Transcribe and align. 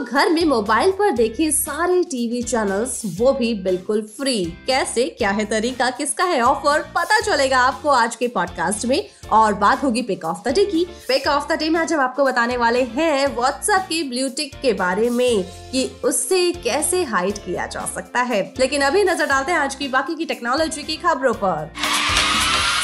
घर 0.00 0.30
में 0.30 0.44
मोबाइल 0.44 0.90
पर 0.90 1.10
देखे 1.10 1.50
सारे 1.50 2.02
टीवी 2.02 2.42
चैनल्स, 2.42 3.02
वो 3.06 3.32
भी 3.32 3.54
बिल्कुल 3.54 4.02
फ्री 4.02 4.44
कैसे? 4.66 5.04
क्या 5.04 5.30
है 5.30 5.44
तरीका? 5.44 5.90
किसका 5.90 6.24
है 6.24 6.42
ऑफ़र 6.42 6.80
पता 6.80 7.20
चलेगा 7.20 7.58
आपको 7.58 7.88
आज 7.88 8.16
के 8.16 8.28
पॉडकास्ट 8.28 8.86
में। 8.86 9.08
और 9.32 9.54
बात 9.54 9.84
होगी 9.84 10.02
पिक 10.02 10.24
ऑफ़ 10.24 10.48
द 10.48 10.52
डे 10.54 10.64
की। 10.64 10.84
पिक 11.08 11.26
ऑफ़ 11.26 11.52
द 11.52 11.58
डे 11.58 11.68
में 11.68 11.80
आज 11.80 11.92
हम 11.92 12.00
आपको 12.00 12.24
बताने 12.24 12.56
वाले 12.56 12.82
हैं 12.82 13.36
व्हाट्सएप 13.36 13.86
की 13.88 14.02
ब्लू 14.02 14.28
टिक 14.28 14.54
के 14.62 14.72
बारे 14.72 15.10
में 15.10 15.42
कि 15.42 15.90
उससे 16.04 16.52
कैसे 16.52 17.02
हाइड 17.04 17.38
किया 17.38 17.66
जा 17.66 17.84
सकता 17.94 18.22
है। 18.22 18.54
लेकिन 18.58 18.82
अभी 18.82 19.04
नज़र 19.04 19.26
डालते 19.26 19.52
हैं 19.52 19.58
आज 19.58 19.74
की 19.74 19.88
बाकी 19.88 20.14
की 20.14 20.24
टेक्नोलॉजी 20.24 20.82
की 20.82 20.96
खबरों 20.96 21.34
पर। 21.34 21.72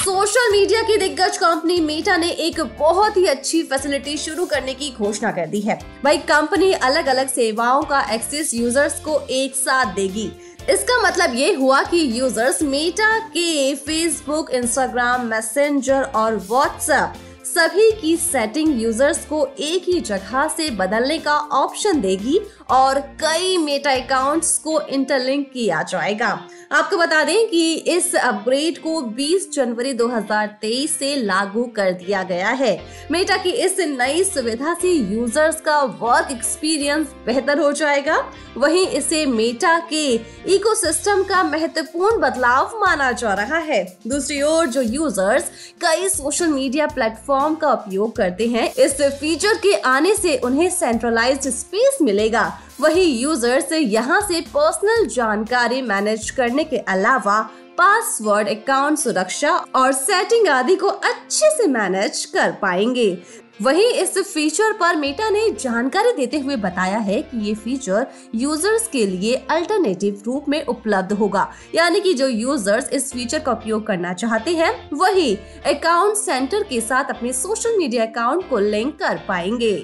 सोशल 0.06 0.50
मीडिया 0.52 0.82
की 0.82 0.96
दिग्गज 0.96 1.36
कंपनी 1.36 1.78
मीटा 1.80 2.16
ने 2.16 2.28
एक 2.40 2.60
बहुत 2.78 3.16
ही 3.16 3.24
अच्छी 3.26 3.62
फैसिलिटी 3.62 4.16
शुरू 4.16 4.44
करने 4.46 4.74
की 4.74 4.90
घोषणा 4.98 5.30
कर 5.30 5.46
दी 5.46 5.60
है। 5.60 5.78
भाई 6.04 6.18
कंपनी 6.28 6.72
अलग 6.72 7.06
अलग 7.06 7.28
सेवाओं 7.28 7.82
का 7.82 8.00
एक्सेस 8.14 8.52
यूज़र्स 8.54 9.00
को 9.00 9.18
एक 9.30 9.56
साथ 9.56 9.94
देगी। 9.94 10.30
इसका 10.70 11.00
मतलब 11.02 11.34
ये 11.34 11.52
हुआ 11.54 11.82
कि 11.82 12.06
यूज़र्स 12.20 12.62
मीटा 12.64 13.18
के 13.28 13.74
फेसबुक 13.76 14.50
इंस्टाग्राम 14.50 15.26
मैसेंजर 15.26 16.02
और 16.14 16.36
व्हाट्सएप 16.50 17.14
सभी 17.56 17.90
की 17.92 18.16
सेटिंग 18.16 18.82
यूज़र्स 18.82 19.24
को 19.26 19.38
एक 19.58 19.84
ही 19.88 20.00
जगह 20.00 20.46
से 20.48 20.68
बदलने 20.70 21.18
का 21.18 21.36
ऑप्शन 21.58 22.00
देगी 22.00 22.40
और 22.70 22.98
कई 23.20 23.56
मेटा 23.56 23.92
अकाउंट्स 23.92 24.58
को 24.58 24.80
इंटरलिंक 24.80 25.46
किया 25.52 25.82
जाएगा। 25.82 26.28
आपको 26.72 26.96
बता 26.96 27.22
दें 27.24 27.48
कि 27.48 27.74
इस 27.74 28.14
अपग्रेड 28.16 28.78
को 28.78 29.00
20 29.12 29.48
जनवरी 29.52 29.92
2023 29.92 30.98
से 30.98 31.14
लागू 31.16 31.64
कर 31.76 31.92
दिया 31.92 32.22
गया 32.22 32.48
है। 32.48 32.72
मेटा 33.10 33.36
की 33.36 33.50
इस 33.64 33.78
नई 33.80 34.24
सुविधा 34.24 34.74
से 34.74 34.92
यूज़र्स 34.92 35.60
का 35.60 35.78
वर्क 36.02 36.30
एक्सपीरियंस 36.30 37.14
बेहतर 37.26 37.58
हो 37.58 37.70
जाएगा। 37.72 38.18
वहीं 38.56 38.86
इसे 38.88 39.24
मेटा 39.26 39.78
के 39.92 40.04
इकोसिस्टम 40.54 41.22
का 41.22 41.42
महत्वपूर्ण 41.44 42.20
बदलाव 42.20 42.78
माना 42.80 43.10
जा 43.12 43.34
रहा 43.34 43.58
है। 43.64 43.82
दूसरी 44.06 44.42
ओर 44.42 44.66
जो 44.66 44.82
यूज़र्स 44.82 45.50
कई 45.80 46.08
सोशल 46.08 46.48
मीडिया 46.48 46.86
प्लेटफॉर्म 46.86 47.44
का 47.54 47.72
उपयोग 47.72 48.14
करते 48.16 48.46
हैं। 48.48 48.72
इस 48.74 49.00
फीचर 49.20 49.54
के 49.56 49.74
आने 49.86 50.14
से 50.14 50.36
उन्हें 50.36 50.68
सेंट्रलाइज्ड 50.70 51.48
स्पेस 51.50 51.98
मिलेगा। 52.02 52.52
वही 52.80 53.02
यूज़र्स 53.02 53.72
यहाँ 53.72 54.20
से 54.20 54.40
पर्सनल 54.54 55.06
जानकारी 55.06 55.82
मैनेज 55.82 56.30
करने 56.30 56.64
के 56.64 56.78
अलावा 56.78 57.40
पासवर्ड 57.78 58.48
अकाउंट 58.48 58.98
सुरक्षा 58.98 59.50
और 59.76 59.92
सेटिंग 59.92 60.48
आदि 60.48 60.76
को 60.76 60.88
अच्छे 60.88 61.50
से 61.56 61.66
मैनेज 61.66 62.24
कर 62.24 62.52
पाएँगे। 62.62 63.10
वहीं 63.62 63.84
इस 63.92 64.18
फीचर 64.18 64.72
पर 64.72 64.96
मेटा 64.96 65.28
ने 65.30 65.48
जानकारी 65.50 66.12
देते 66.12 66.38
हुए 66.38 66.56
बताया 66.56 66.98
है 66.98 67.20
कि 67.22 67.38
ये 67.38 67.54
फीचर 67.54 68.06
यूज़र्स 68.34 68.86
के 68.88 69.04
लिए 69.06 69.34
अल्टरनेटिव 69.50 70.22
रूप 70.26 70.48
में 70.48 70.64
उपलब्ध 70.64 71.12
होगा। 71.12 71.48
यानी 71.74 72.00
कि 72.00 72.12
जो 72.14 72.28
यूज़र्स 72.28 72.90
इस 72.90 73.12
फीचर 73.12 73.38
का 73.38 73.52
उपयोग 73.52 73.86
करना 73.86 74.12
चाहते 74.12 74.54
हैं, 74.56 74.72
वही 74.92 75.34
अकाउंट 75.66 76.16
सेंटर 76.16 76.62
के 76.62 76.80
साथ 76.80 77.10
अपने 77.10 77.32
सोशल 77.32 77.78
मीडिया 77.78 78.06
अकाउंट 78.06 78.48
को 78.48 78.58
लिंक 78.58 78.94
कर 78.98 79.20
पाएँगे। 79.28 79.82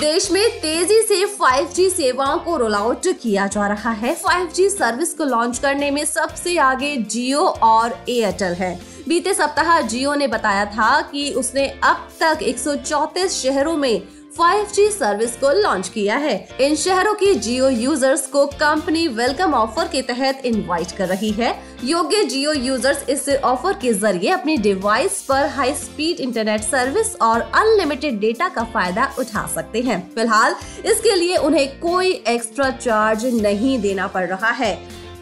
देश 0.00 0.30
में 0.30 0.50
तेज़ी 0.50 1.00
से 1.02 1.24
5G 1.36 1.88
सेवाओं 1.90 2.38
को 2.38 2.56
रोल 2.56 2.74
आउट 2.74 3.06
किया 3.06 3.46
जा 3.46 3.66
रहा 3.66 3.90
है। 3.90 4.14
5G 4.16 4.68
सर्विस 4.68 5.12
को 5.14 5.24
लॉन्च 5.24 5.58
करने 5.58 5.90
में 5.90 6.04
सबसे 6.04 6.56
आगे 6.58 6.96
जियो 6.96 7.40
और 7.40 8.04
एयरटेल 8.08 8.52
है। 8.52 8.80
बीते 9.08 9.34
सप्ताह 9.34 9.80
जियो 9.80 10.14
ने 10.14 10.26
बताया 10.26 10.64
था 10.64 11.00
कि 11.00 11.32
उसने 11.32 11.68
अब 11.84 12.08
तक 12.20 12.42
एक 12.42 12.58
सौ 12.58 12.76
चौंतीस 12.76 13.32
शहरों 13.32 13.76
में 13.76 14.02
5G 14.38 14.88
सर्विस 14.90 15.34
को 15.36 15.50
लॉन्च 15.52 15.88
किया 15.88 16.16
है। 16.16 16.36
इन 16.60 16.74
शहरों 16.76 17.12
के 17.14 17.34
जियो 17.34 17.68
यूज़र्स 17.68 18.26
को 18.26 18.44
कंपनी 18.52 19.06
वेलकम 19.08 19.54
ऑफ़र 19.54 19.88
के 19.88 20.00
तहत 20.02 20.42
इनवाइट 20.46 20.92
कर 20.92 21.08
रही 21.08 21.30
है। 21.30 21.52
योग्य 21.84 22.22
जियो 22.24 22.52
यूज़र्स 22.52 23.08
इस 23.08 23.28
ऑफ़र 23.28 23.72
के 23.72 23.92
ज़रिए 23.92 24.30
अपने 24.30 24.56
डिवाइस 24.56 25.20
पर 25.22 25.46
हाई 25.46 25.74
स्पीड 25.74 26.20
इंटरनेट 26.20 26.60
सर्विस 26.60 27.14
और 27.16 27.40
अनलिमिटेड 27.40 28.18
डेटा 28.20 28.48
का 28.48 28.64
फ़ायदा 28.64 29.12
उठा 29.18 29.46
सकते 29.46 29.80
हैं। 29.80 30.00
फ़िलहाल, 30.14 30.56
इसके 30.86 31.14
लिए 31.14 31.36
उन्हें 31.36 31.78
कोई 31.80 32.12
एक्स्ट्रा 32.28 32.70
चार्ज 32.70 33.26
नहीं 33.42 33.78
देना 33.80 34.06
पड़ 34.06 34.26
रहा 34.26 34.50
है। 34.54 34.74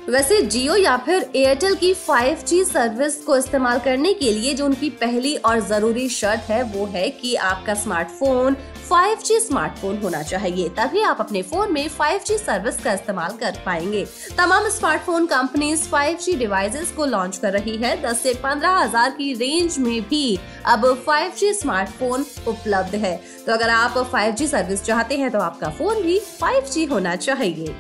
वैसे 0.09 0.41
जियो 0.43 0.77
या 0.77 0.97
फिर 0.97 1.31
एयरटेल 1.37 1.75
की 1.75 1.93
5G 1.97 2.65
सर्विस 2.65 3.23
को 3.25 3.37
इस्तेमाल 3.37 3.79
करने 3.79 4.13
के 4.15 4.31
लिए 4.33 4.55
जो 4.55 4.65
उनकी 4.65 4.91
पहली 4.91 5.37
और 5.37 5.61
ज़रूरी 5.61 6.09
शर्त 6.09 6.51
है, 6.51 6.63
वो 6.63 6.87
है 6.87 7.09
कि 7.11 7.35
आपका 7.37 7.75
स्मार्टफ़ोन 7.75 8.57
5G 8.91 9.39
स्मार्टफ़ोन 9.41 9.99
होना 9.99 10.23
चाहिए, 10.23 10.69
तभी 10.69 11.03
आप 11.03 11.21
अपने 11.21 11.43
फ़ोन 11.43 11.73
में 11.73 11.89
5G 11.91 12.37
सर्विस 12.39 12.83
का 12.85 12.93
इस्तेमाल 12.93 13.37
कर 13.37 13.59
पाएँगे। 13.67 14.05
तमाम 14.37 14.69
स्मार्टफ़ोन 14.69 15.27
कंपनीज़ 15.27 15.89
5G 15.91 16.35
डिवाइसेस 16.39 16.91
को 16.93 17.05
लॉन्च 17.07 17.37
कर 17.37 17.53
रही 17.53 17.77
है। 17.77 17.97
10 18.03 18.23
से 18.23 18.35
पंद्रह 18.35 18.79
हज़ार 18.79 19.11
की 19.11 19.33
रेंज 19.35 19.79
में 19.79 20.01
भी 20.03 20.39
अब 20.67 20.87
5G 21.07 21.53
स्मार्टफ़ोन 21.55 22.27
उपलब्ध 22.49 22.95
है। 22.97 23.17
तो 23.47 23.53
अगर 23.53 23.71
आप 23.71 23.99
5G 24.13 24.47
सर्विस 24.47 24.85
चाहते 24.85 25.17
हैं 25.17 25.31
तो 25.31 25.39
आपका 25.41 25.69
फ़ोन 25.71 26.03
भी 26.03 26.19
5G 26.43 26.91
होना 26.91 27.15
चाहिए। 27.19 27.75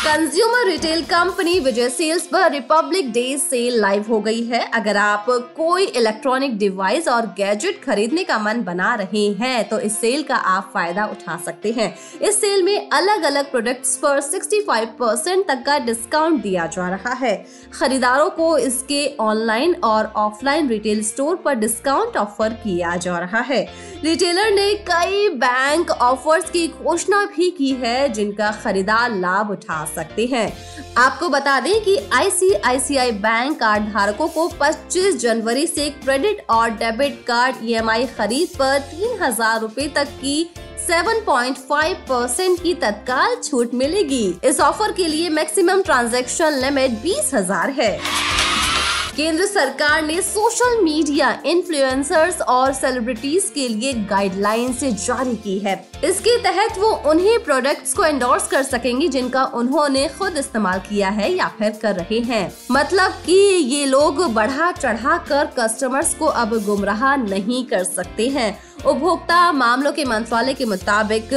Consumer 0.00 0.66
retail 0.66 1.02
company 1.04 1.58
Vijay 1.60 1.88
Sales 1.88 2.26
पर 2.26 2.50
रिपब्लिक 2.50 3.10
डे 3.12 3.36
सेल 3.38 3.74
लाइव 3.80 4.04
हो 4.08 4.20
गई 4.20 4.42
है। 4.42 4.60
अगर 4.74 4.96
आप 4.96 5.26
कोई 5.56 5.84
इलेक्ट्रॉनिक 5.86 6.56
डिवाइस 6.58 7.08
और 7.08 7.26
गैजेट 7.36 7.82
खरीदने 7.84 8.24
का 8.24 8.38
मन 8.38 8.62
बना 8.64 8.94
रहे 8.94 9.26
हैं 9.40 9.68
तो 9.68 9.78
इस 9.80 9.98
सेल 10.00 10.22
का 10.22 10.36
आप 10.36 10.70
फ़ायदा 10.74 11.04
उठा 11.06 11.36
सकते 11.44 11.72
हैं। 11.72 11.92
इस 12.20 12.40
सेल 12.40 12.62
में 12.62 12.88
अलग 12.90 13.22
अलग 13.22 13.50
प्रोडक्ट्स 13.50 13.96
पर 13.96 14.20
65 14.22 14.86
परसेंट 15.00 15.46
तक 15.48 15.62
का 15.66 15.78
डिस्काउंट 15.80 16.42
दिया 16.42 16.66
जा 16.68 16.88
रहा 16.88 17.12
है। 17.16 17.34
खरीदारों 17.72 18.30
को 18.30 18.56
इसके 18.58 19.06
ऑनलाइन 19.20 19.74
और 19.84 20.12
ऑफलाइन 20.16 20.68
रिटेल 20.68 21.02
स्टोर 21.04 21.36
पर 21.36 21.54
डिस्काउंट 21.56 22.16
ऑफ़र 22.16 22.54
किया 22.64 22.96
जा 22.96 23.18
रहा 23.18 23.40
है। 23.42 23.62
रिटेलर 24.04 24.50
ने 24.50 24.72
कई 24.90 25.28
बैंक 25.36 25.90
ऑफर्स 25.90 26.50
की 26.50 26.66
घोषणा 26.68 27.24
भी 27.26 27.50
की 27.50 27.70
है, 27.74 28.08
जिनका 28.08 28.50
खरीदार 28.64 29.16
लाभ 29.16 29.50
उठा 29.50 29.84
सकते 29.94 30.26
हैं। 30.26 30.52
आपको 30.98 31.28
बता 31.28 31.58
दें 31.60 31.80
कि 31.84 31.96
आईसीआईसीआई 32.12 33.10
बैंक 33.20 33.58
कार्ड 33.60 33.92
धारकों 33.92 34.28
को 34.28 34.48
25 34.60 35.16
जनवरी 35.16 35.66
से 35.66 35.88
क्रेडिट 35.98 36.44
और 36.50 36.70
डेबिट 36.72 37.22
कार्ड 37.26 37.56
ईएमआई 37.64 38.06
खरीद 38.08 38.56
पर 38.58 38.78
तीन 38.90 39.22
हज़ार 39.22 39.60
रूपए 39.60 39.88
तक 39.96 40.08
की 40.20 40.50
7.5 40.80 41.94
परसेंट 42.08 42.62
की 42.62 42.74
तत्काल 42.76 43.34
छूट 43.42 43.74
मिलेगी। 43.74 44.24
इस 44.44 44.60
ऑफ़र 44.60 44.92
के 44.92 45.06
लिए 45.06 45.28
मैक्सिमम 45.30 45.82
ट्रांजैक्शन 45.82 46.58
लिमिट 46.60 46.90
बीस 47.02 47.30
हज़ार 47.34 47.70
है। 47.72 47.98
केंद्र 49.16 49.46
सरकार 49.46 50.02
ने 50.02 50.20
सोशल 50.22 50.82
मीडिया 50.82 51.30
इन्फ्लुएंसर्स 51.46 52.40
और 52.40 52.72
सेलिब्रिटीज 52.72 53.50
के 53.54 53.66
लिए 53.68 53.92
गाइडलाइंस 54.10 54.84
जारी 54.84 55.34
की 55.36 55.58
है। 55.58 55.74
इसके 56.04 56.36
तहत 56.42 56.78
वो 56.78 56.90
उन्हीं 57.10 57.38
प्रोडक्ट्स 57.38 57.94
को 57.94 58.04
एंडोर्स 58.04 58.46
कर 58.48 58.62
सकेंगे 58.62 59.08
जिनका 59.08 59.44
उन्होंने 59.54 60.06
खुद 60.08 60.36
इस्तेमाल 60.36 60.78
किया 60.78 61.08
है 61.08 61.32
या 61.32 61.48
फिर 61.58 61.70
कर 61.82 61.96
रहे 61.96 62.18
हैं। 62.20 62.52
मतलब 62.70 63.12
कि 63.26 63.32
ये 63.32 63.84
लोग 63.86 64.22
बढ़ा 64.34 64.70
चढ़ा 64.72 65.16
कर 65.28 65.50
कस्टमर्स 65.58 66.14
को 66.14 66.26
अब 66.26 66.56
गुमराह 66.64 67.14
नहीं 67.16 67.64
कर 67.64 67.84
सकते 67.84 68.28
हैं। 68.28 68.50
उपभोक्ता 68.86 69.52
मामलों 69.52 69.92
के 69.92 70.04
मंत्रालय 70.04 70.54
के 70.54 70.64
मुताबिक 70.64 71.30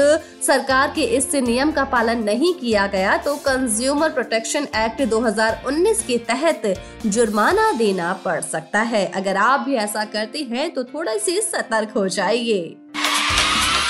सरकार 0.48 0.92
के 0.96 1.02
इस 1.02 1.34
नियम 1.36 1.72
का 1.72 1.84
पालन 1.84 2.24
नहीं 2.24 2.54
किया 2.54 2.86
गया 2.88 3.18
तो 3.18 3.36
कंज्यूमर 3.36 4.10
प्रोटेक्शन 4.10 4.68
एक्ट 4.76 5.02
2019 5.10 6.02
के 6.02 6.18
तहत 6.18 6.62
जुर्माना 7.06 7.72
देना 7.72 8.14
पड़ 8.26 8.40
सकता 8.42 8.82
है। 8.82 9.06
अगर 9.12 9.38
आप 9.38 9.60
भी 9.60 9.76
ऐसा 9.76 10.06
करते 10.06 10.40
हैं 10.42 10.70
तो 10.74 10.84
थोड़ा 10.84 11.18
सी 11.18 11.40
सतर्क 11.42 11.92
हो 11.92 12.08
जाइए। 12.08 12.76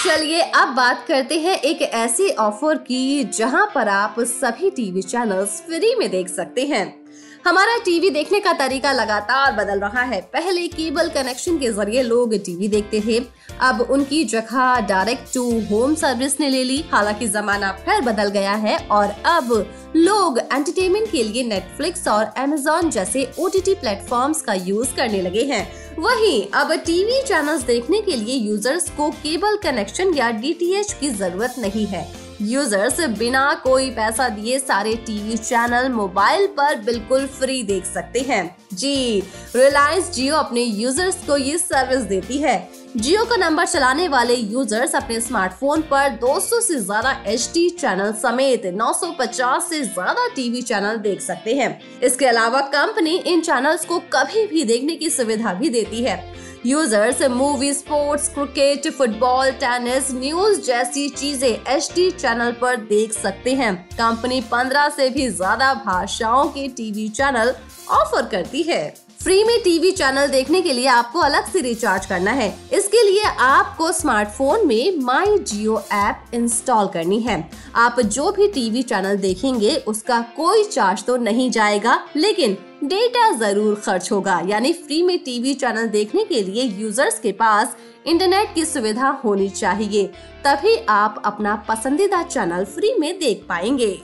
चलिए 0.05 0.41
अब 0.41 0.73
बात 0.75 1.05
करते 1.07 1.39
हैं 1.39 1.57
एक 1.57 1.81
ऐसे 1.81 2.29
ऑफ़र 2.29 2.77
की 2.77 3.23
जहाँ 3.23 3.71
पर 3.75 3.87
आप 3.87 4.15
सभी 4.19 4.69
टीवी 4.69 5.01
चैनल्स 5.01 5.61
फ्री 5.61 5.95
में 5.95 6.09
देख 6.11 6.29
सकते 6.29 6.65
हैं। 6.65 7.02
हमारा 7.45 7.77
टीवी 7.77 8.09
देखने 8.09 8.39
का 8.39 8.51
तरीका 8.53 8.91
लगातार 8.93 9.51
बदल 9.53 9.79
रहा 9.79 10.01
है। 10.01 10.19
पहले 10.33 10.67
केबल 10.67 11.09
कनेक्शन 11.09 11.57
के 11.59 11.71
ज़रिए 11.71 12.03
लोग 12.03 12.33
टीवी 12.35 12.67
देखते 12.67 13.01
थे। 13.01 13.19
अब 13.61 13.81
उनकी 13.81 14.23
जगह 14.25 14.79
डायरेक्ट 14.87 15.33
टू 15.33 15.43
होम 15.69 15.95
सर्विस 15.95 16.39
ने 16.39 16.49
ले 16.49 16.63
ली। 16.63 16.79
हालाँकि 16.91 17.27
जमाना 17.27 17.71
फिर 17.85 18.01
बदल 18.01 18.29
गया 18.29 18.53
है 18.63 18.77
और 18.91 19.13
अब 19.25 19.51
लोग 19.95 20.39
एंटरटेनमेंट 20.39 21.11
के 21.11 21.23
लिए 21.23 21.43
नेटफ्लिक्स 21.43 22.07
और 22.07 22.33
एमेजोन 22.37 22.89
जैसे 22.89 23.31
ओ 23.39 23.47
टी 23.47 23.73
प्लेटफॉर्म्स 23.73 24.41
का 24.41 24.53
यूज़ 24.53 24.95
करने 24.95 25.21
लगे 25.21 25.43
हैं। 25.43 25.67
वहीं 25.99 26.43
अब 26.53 26.73
टीवी 26.85 27.21
चैनल्स 27.23 27.63
देखने 27.63 28.01
के 28.01 28.15
लिए 28.15 28.35
यूज़र्स 28.39 28.89
को 28.89 29.09
केबल 29.13 29.57
कनेक्शन 29.63 30.13
या 30.13 30.31
डीटीएच 30.31 30.93
की 30.93 31.09
ज़रूरत 31.11 31.55
नहीं 31.59 31.85
है। 31.85 32.07
यूज़र्स 32.41 32.99
बिना 33.17 33.53
कोई 33.63 33.89
पैसा 33.89 34.27
दिए 34.29 34.59
सारे 34.59 34.93
टीवी 35.05 35.37
चैनल 35.37 35.89
मोबाइल 35.89 36.47
पर 36.47 36.79
बिल्कुल 36.81 37.25
फ्री 37.29 37.61
देख 37.63 37.85
सकते 37.85 38.19
हैं। 38.19 38.55
जी 38.73 39.19
रिलायंस 39.55 40.11
जियो 40.11 40.35
अपने 40.35 40.61
यूज़र्स 40.61 41.23
को 41.27 41.37
ये 41.37 41.57
सर्विस 41.57 42.03
देती 42.03 42.37
है। 42.37 42.57
जियो 42.95 43.23
का 43.25 43.35
नंबर 43.35 43.65
चलाने 43.65 44.07
वाले 44.07 44.33
यूज़र्स 44.33 44.93
अपने 44.95 45.19
स्मार्टफ़ोन 45.21 45.81
पर 45.91 46.09
200 46.17 46.59
से 46.61 46.75
ज़्यादा 46.79 47.11
एच 47.27 47.53
चैनल 47.79 48.11
समेत 48.13 48.65
950 48.73 49.69
से 49.69 49.79
ज़्यादा 49.81 50.27
टीवी 50.35 50.61
चैनल 50.61 50.97
देख 50.97 51.21
सकते 51.21 51.55
हैं। 51.55 51.99
इसके 52.01 52.25
अलावा 52.25 52.59
कंपनी 52.75 53.15
इन 53.17 53.41
चैनल्स 53.41 53.85
को 53.85 53.97
कभी 54.13 54.45
भी 54.47 54.63
देखने 54.63 54.95
की 54.95 55.09
सुविधा 55.09 55.53
भी 55.53 55.69
देती 55.69 56.03
है। 56.03 56.17
Users 56.65 57.21
movie, 57.29 57.73
sports, 57.73 58.27
cricket, 58.29 58.91
football, 58.93 59.51
tennis, 59.61 60.11
news 60.13 60.61
जैसी 60.61 61.07
चीज़ें 61.09 61.49
एच 61.49 61.91
चैनल 62.11 62.51
पर 62.61 62.75
देख 62.85 63.13
सकते 63.13 63.53
हैं। 63.53 63.75
कंपनी 63.93 64.41
15 64.51 64.89
से 64.89 65.09
भी 65.09 65.27
ज़्यादा 65.31 65.73
भाषाओं 65.85 66.47
के 66.49 66.67
टीवी 66.67 67.07
चैनल 67.11 67.53
ऑफ़र 67.91 68.27
करती 68.27 68.61
है। 68.61 69.02
फ्री 69.23 69.43
में 69.43 69.59
टीवी 69.63 69.91
चैनल 69.91 70.27
देखने 70.27 70.61
के 70.61 70.71
लिए 70.73 70.87
आपको 70.87 71.19
अलग 71.19 71.45
से 71.51 71.59
रिचार्ज 71.61 72.05
करना 72.05 72.31
है। 72.31 72.47
इसके 72.73 73.03
लिए 73.03 73.23
आपको 73.23 73.91
स्मार्टफ़ोन 73.91 74.67
में 74.67 74.97
माई 74.99 75.37
जियो 75.39 75.77
ऐप 75.93 76.33
इंस्टॉल 76.33 76.87
करनी 76.87 77.19
है। 77.19 77.37
आप 77.75 77.99
जो 77.99 78.31
भी 78.31 78.47
टीवी 78.47 78.81
चैनल 78.83 79.17
देखेंगे, 79.17 79.75
उसका 79.77 80.19
कोई 80.37 80.63
चार्ज 80.63 81.03
तो 81.05 81.17
नहीं 81.17 81.49
जाएगा, 81.51 81.99
लेकिन 82.15 82.57
डेटा 82.83 83.31
ज़रूर 83.37 83.75
खर्च 83.75 84.11
होगा। 84.11 84.39
यानी 84.47 84.73
फ्री 84.73 85.01
में 85.01 85.17
टीवी 85.19 85.53
चैनल 85.53 85.87
देखने 85.87 86.23
के 86.23 86.41
लिए 86.41 86.63
यूज़र्स 86.63 87.19
के 87.19 87.31
पास 87.33 87.75
इंटरनेट 88.07 88.53
की 88.55 88.65
सुविधा 88.65 89.09
होनी 89.23 89.49
चाहिए। 89.49 90.05
तभी 90.45 90.77
आप 90.89 91.21
अपना 91.25 91.55
पसंदीदा 91.69 92.23
चैनल 92.23 92.65
फ्री 92.65 92.93
में 92.99 93.13
देख 93.19 93.45
पाएँगे। 93.49 93.97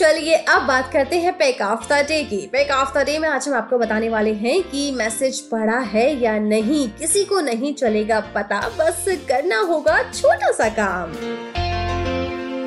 चलिए 0.00 0.34
अब 0.48 0.62
बात 0.62 0.90
करते 0.92 1.16
हैं 1.18 1.32
पैक 1.38 1.60
ऑफ़ 1.62 1.88
द 1.88 1.96
डे 2.08 2.22
की। 2.24 2.36
पैक 2.46 2.70
ऑफ़ 2.70 2.94
द 2.94 3.04
डे 3.04 3.18
में 3.18 3.28
आज 3.28 3.48
हम 3.48 3.54
आपको 3.54 3.78
बताने 3.78 4.08
वाले 4.08 4.32
हैं 4.34 4.62
कि 4.62 4.90
मैसेज 4.92 5.40
पढ़ा 5.40 5.78
है 5.78 6.08
या 6.22 6.38
नहीं, 6.38 6.88
किसी 6.90 7.24
को 7.24 7.40
नहीं 7.40 7.74
चलेगा 7.74 8.20
पता, 8.34 8.60
बस 8.78 9.04
करना 9.28 9.60
होगा 9.60 10.02
छोटा 10.12 10.52
सा 10.52 10.68
काम। 10.78 11.12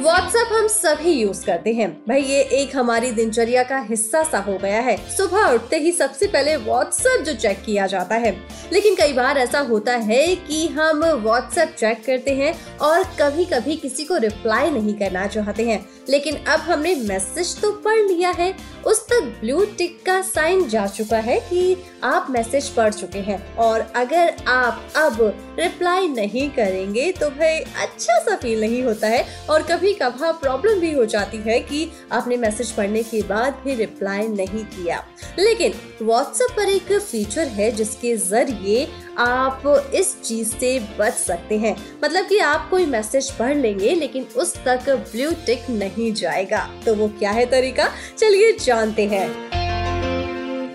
व्हाट्सएप 0.03 0.50
हम 0.51 0.67
सभी 0.67 1.11
यूज़ 1.11 1.45
करते 1.45 1.73
हैं। 1.73 2.03
भाई, 2.09 2.21
ये 2.21 2.41
एक 2.41 2.75
हमारी 2.75 3.11
दिनचर्या 3.11 3.63
का 3.63 3.77
हिस्सा 3.79 4.23
सा 4.23 4.38
हो 4.38 4.57
गया 4.57 4.79
है। 4.79 4.97
सुबह 5.17 5.44
उठते 5.44 5.77
ही 5.77 5.91
सबसे 5.91 6.27
पहले 6.27 6.55
व्हाट्सएप 6.55 7.21
जो 7.21 7.33
चेक 7.33 7.63
किया 7.65 7.88
जाता 7.88 8.15
है। 8.15 8.31
लेकिन 8.73 8.95
कई 8.95 9.13
बार 9.13 9.38
ऐसा 9.38 9.59
होता 9.59 9.94
है 9.94 10.35
कि 10.35 10.67
हम 10.67 11.05
व्हाट्सएप 11.05 11.75
चेक 11.79 12.05
करते 12.05 12.31
हैं 12.31 12.77
और 12.77 13.03
कभी 13.03 13.45
कभी 13.45 13.75
किसी 13.75 14.05
को 14.05 14.17
रिप्लाई 14.17 14.69
नहीं 14.69 14.94
करना 14.94 15.27
चाहते 15.27 15.63
हैं। 15.63 15.85
लेकिन 16.09 16.35
अब 16.35 16.59
हमने 16.59 16.95
मैसेज 16.95 17.61
तो 17.61 17.71
पढ़ 17.71 18.00
लिया 18.00 18.29
है। 18.29 18.53
उस 18.85 19.07
तक 19.07 19.21
ब्लू 19.41 19.65
टिक 19.65 20.05
का 20.05 20.21
साइन 20.21 20.67
जा 20.69 20.85
चुका 20.88 21.17
है 21.17 21.39
कि 21.39 21.77
आप 22.03 22.27
मैसेज 22.29 22.67
पढ़ 22.69 22.94
चुके 22.94 23.19
हैं। 23.19 23.55
और 23.55 23.88
अगर 23.95 24.33
आप 24.47 24.83
अब 24.95 25.17
रिप्लाई 25.59 26.07
नहीं 26.07 26.50
करेंगे 26.50 27.11
तो 27.11 27.29
भाई 27.29 27.59
अच्छा 27.59 28.19
सा 28.19 28.35
फील 28.35 28.61
नहीं 28.61 28.83
होता 28.83 29.07
है। 29.07 29.25
और 29.50 29.61
कभी 29.61 29.93
कभार 29.94 30.34
प्रॉब्लम 30.34 30.80
भी 30.80 30.92
हो 30.92 31.06
जाती 31.06 31.38
है 31.38 31.60
कि 31.60 31.92
आपने 32.12 32.38
मैसेज 32.38 32.72
पढ़ने 32.72 33.04
के 33.04 33.22
बाद 33.22 33.62
भी 33.66 33.75
रिप्लाई 33.75 34.28
नहीं 34.28 34.66
किया। 34.66 35.06
लेकिन 35.40 35.74
व्हाट्सएप 36.01 36.51
पर 36.57 36.69
एक 36.69 36.94
फीचर 36.94 37.48
है 37.48 37.72
जिसके 37.72 38.16
ज़रिए 38.18 38.88
आप 39.18 39.92
इस 39.95 40.22
चीज़ 40.22 40.56
से 40.56 40.80
बच 41.00 41.13
सकते 41.13 41.57
हैं। 41.57 41.75
मतलब 42.04 42.25
कि 42.25 42.38
आप 42.38 42.69
कोई 42.69 42.86
मैसेज 42.86 43.31
पढ़ 43.31 43.56
लेंगे, 43.56 43.95
लेकिन 43.95 44.25
उस 44.38 44.56
तक 44.56 44.90
ब्लू 44.90 45.31
टिक 45.45 45.69
नहीं 45.69 46.13
जाएगा। 46.13 46.69
तो 46.86 46.96
वो 46.96 47.07
क्या 47.07 47.31
है 47.31 47.46
तरीका? 47.46 47.92
चलिए 48.18 48.51
जानते 48.54 49.06
हैं। 49.06 49.62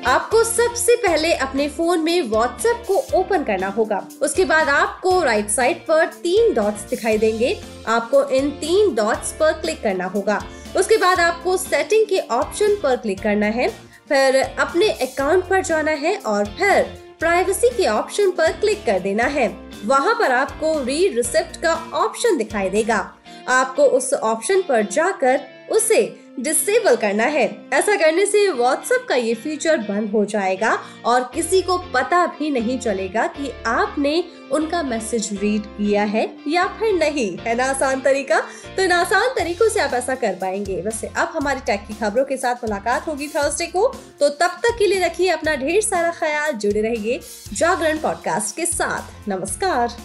आपको 0.07 0.43
सबसे 0.45 0.97
पहले 0.97 1.33
अपने 1.35 1.69
फ़ोन 1.69 2.01
में 2.01 2.23
व्हाट्सएप 2.23 2.85
को 2.89 2.97
ओपन 3.19 3.45
करना 3.45 3.69
होगा। 3.69 4.09
उसके 4.23 4.45
बाद 4.45 4.69
आपको 4.69 5.23
राइट 5.23 5.49
साइड 5.49 5.79
पर 5.87 6.07
तीन 6.07 6.55
डॉट्स 6.55 6.83
दिखाई 6.83 7.19
देंगे। 7.19 7.61
आपको 7.89 8.23
इन 8.25 8.51
तीन 8.51 8.95
डॉट्स 8.95 9.33
पर 9.33 9.53
क्लिक 9.53 9.83
करना 9.83 10.05
होगा। 10.05 10.43
उसके 10.77 10.97
बाद 10.97 11.21
आपको 11.21 11.57
सेटिंग 11.57 12.07
के 12.07 12.19
ऑप्शन 12.19 12.77
पर 12.83 12.97
क्लिक 12.97 13.23
करना 13.23 13.47
है। 13.47 13.69
फिर 14.09 14.37
अपने 14.37 14.91
अकाउंट 14.91 15.45
पर 15.45 15.63
जाना 15.63 15.91
है 15.91 16.17
और 16.17 16.45
फिर 16.59 16.83
प्राइवेसी 17.19 17.69
के 17.69 17.87
ऑप्शन 17.87 18.31
पर 18.31 18.53
क्लिक 18.53 18.85
कर 18.87 18.99
देना 18.99 19.25
है। 19.25 19.49
वहाँ 19.85 20.15
पर 20.15 20.33
आपको 20.33 20.73
रीड 20.85 21.17
रिसिप्ट 21.17 21.57
का 21.57 21.75
ऑप्शन 21.95 22.37
दिखाई 22.37 22.71
देगा। 22.71 23.15
आपको 23.49 23.83
उस 23.83 24.13
ऑप्शन 24.15 24.63
पर 24.63 24.83
जाकर 24.83 25.41
उसे 25.71 26.21
डिसेबल 26.41 26.97
करना 26.97 27.25
है। 27.25 27.67
ऐसा 27.73 27.95
करने 27.95 28.27
से 28.27 28.53
व्हाट्सएप 28.53 29.07
का 29.09 29.15
ये 29.15 29.35
फीचर 29.35 29.79
बंद 29.79 30.11
हो 30.11 30.25
जाएगा 30.25 30.79
और 31.05 31.31
किसी 31.35 31.63
को 31.63 31.79
पता 31.79 32.27
भी 32.27 32.51
नहीं 32.51 32.79
चलेगा 32.79 33.27
कि 33.27 33.53
आपने 33.67 34.25
उनका 34.53 34.83
मैसेज 34.83 35.29
रीड 35.33 35.63
किया 35.63 36.03
है 36.03 36.37
या 36.49 36.67
फिर 36.67 36.95
नहीं। 36.95 37.39
है 37.39 37.55
ना 37.55 37.65
आसान 37.65 38.01
तरीका? 38.01 38.41
तो 38.77 38.83
इन 38.83 38.93
आसान 38.93 39.29
तरीकों 39.29 39.69
से 39.69 39.81
आप 39.81 39.95
ऐसा 39.95 40.15
कर 40.15 40.35
पाएँगे। 40.35 40.81
वैसे 40.81 41.07
अब 41.07 41.29
हमारी 41.33 41.61
टैग 41.61 41.81
की 41.81 41.95
खबरों 41.95 42.25
के 42.25 42.37
साथ 42.37 42.55
मुलाकात 42.55 43.07
होगी 43.07 43.29
थर्सडे 43.29 43.67
को। 43.67 43.97
तो 44.21 44.29
तब 44.29 44.51
तक 44.63 44.77
के 44.79 44.87
लिए 44.87 45.05
रखिए 45.05 45.29
अपना 45.29 45.55
ढेर 45.55 45.81
सारा 45.81 46.11
ख्याल। 46.11 46.53
जुड़े 46.53 46.81
रहिए 46.81 47.21
जागरण 47.53 47.99
पॉडकास्ट 47.99 48.57
के 48.57 48.67
साथ। 48.67 49.29
नमस्कार। 49.29 49.97